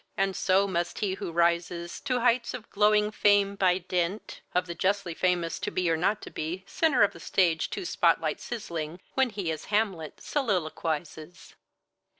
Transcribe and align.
And 0.17 0.35
so 0.35 0.65
must 0.67 0.97
he 0.97 1.13
who 1.13 1.31
rises 1.31 2.01
To 2.05 2.21
heights 2.21 2.55
of 2.55 2.67
glowing 2.71 3.11
fame 3.11 3.53
by 3.55 3.77
dint 3.77 4.41
Of 4.51 4.65
the 4.65 4.73
justly 4.73 5.13
famous 5.13 5.59
to 5.59 5.69
be 5.69 5.91
or 5.91 5.95
not 5.95 6.23
to 6.23 6.31
be, 6.31 6.63
center 6.65 7.03
of 7.03 7.13
the 7.13 7.19
stage, 7.19 7.69
two 7.69 7.85
spotlights 7.85 8.43
sizzling, 8.45 8.99
when 9.13 9.29
he 9.29 9.51
as 9.51 9.65
Hamlet 9.65 10.19
soliloquizes. 10.19 11.53